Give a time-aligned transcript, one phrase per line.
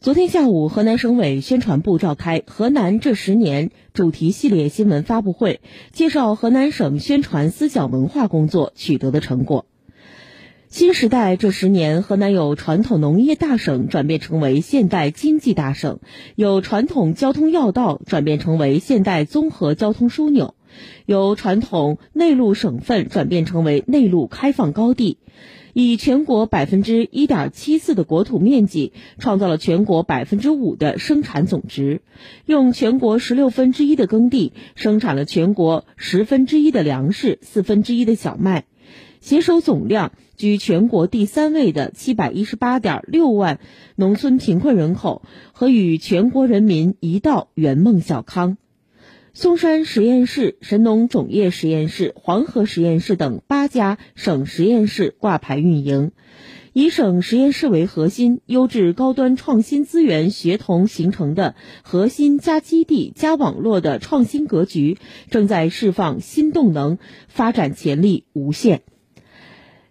[0.00, 9.66] 昨天下午，河南省委宣传部召开“河南这十年”主题系列新闻发布会，介绍河南省宣传思想文化工作取得的成果。
[10.68, 15.98] 新时代这十年，河南由传统农业大省转变成为现代经济大省，
[16.36, 20.54] 由传统交通要道转变成为现代综合交通枢纽，
[21.06, 25.18] 由传统内陆省份转变成为内陆开放高地。
[25.74, 32.00] 以全国百分之一点七四的国土面积，创造了全国百分之五的生产总值；
[32.46, 38.64] 用全国十六分之一的耕地，生产了全国十分之一的粮食、四分之一的小麦，
[39.20, 43.60] 携手总量居全国第三位的七百一十八点六万
[43.94, 45.22] 农村贫困人口，
[45.52, 48.56] 和与全国人民一道圆梦小康。
[49.40, 56.10] 嵩山实验室、神农种业实验室、黄河实验室等八家省实验室挂牌运营，
[56.72, 64.98] 以省实验室为核心，优质高端创新资源协同形成的核心加基地加网络的创新格局，
[65.30, 68.82] 正在释放新动能，发展潜力无限。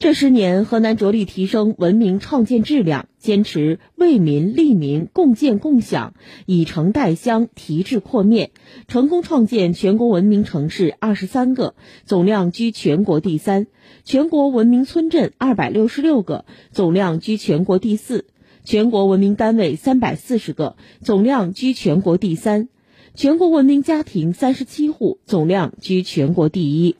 [0.00, 6.14] 这十年，河南着力提升文明创建质量，坚持为民利民共建共享，
[6.46, 8.50] 以城带乡，提质扩面，
[8.88, 11.74] 成功创建全国文明城市二十三个，
[12.06, 13.64] 总量居全国第三；
[14.02, 18.20] 全国文明村镇二百六十六个，总量居全国第四；
[18.64, 22.68] 全国文明单位三百四十个，总量居全国第三；
[23.14, 26.96] 全国文明家庭三十七户，总量居全国第一。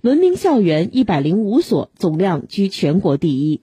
[0.00, 3.62] 文明校园一百零五所，总量居全国第一。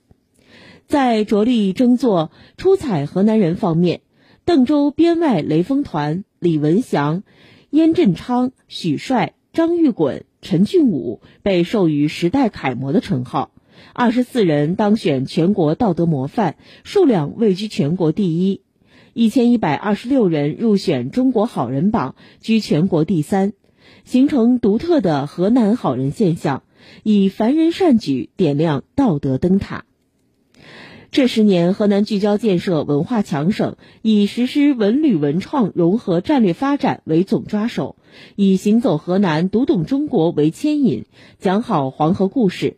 [0.86, 4.02] 在着力争做出彩河南人方面，
[4.44, 7.23] 邓州编外雷锋团李文祥、
[7.69, 13.52] 燕振昌、许帅、张玉滚、陈俊武被授予时代楷模的称号，
[13.94, 18.59] 二十四人当选全国道德模范，数量位居全国第一；
[19.13, 23.53] 一千一百二十六人入选中国好人榜，居全国第三。
[24.03, 26.63] 形成独特的河南好人现象，
[27.03, 29.85] 以凡人善举点亮道德灯塔。
[31.12, 37.95] 这十年，河南聚焦建设文化强省，以实施文旅文创融合战略发展为总抓手，
[38.35, 41.06] 以行走河南、读懂中国为牵引，
[41.40, 42.78] 讲好黄河故事。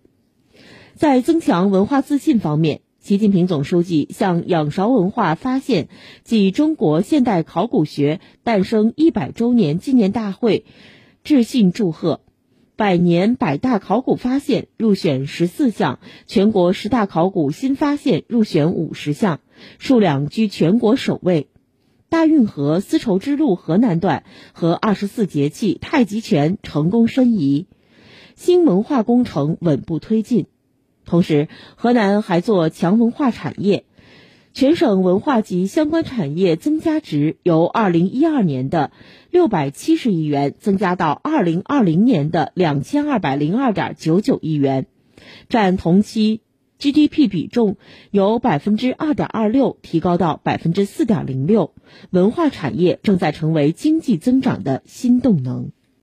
[0.94, 5.88] 在增强文化自信方面，习近平总书记向仰韶文化发现
[6.24, 10.64] 暨中国现代考古学诞生一百周年纪念大会。
[11.28, 12.22] 致信祝贺，
[12.78, 19.42] 百年百大考古发现入选十四项，全国十大考古新发现入选五十项，
[19.78, 21.50] 数量居全国首位。
[22.08, 24.24] 大运河丝绸之路河南段
[24.54, 27.68] 和二十四节气太极拳成功申遗，
[28.36, 30.46] 新文化工程稳步推进。
[31.04, 33.84] 同时，河南还做强文化产业。
[34.58, 38.90] 全省文化及相关产业增加值由二零一二年的
[39.30, 44.88] 六百七十亿元增加到二零二零年的两千二百零二点九九亿元，
[45.48, 46.42] 占同期
[46.80, 47.78] GDP 比重
[48.10, 51.76] 由百分之二点二六提高到百分之四点零六，
[52.10, 55.70] 文化产业正在成为经济增长的新动能。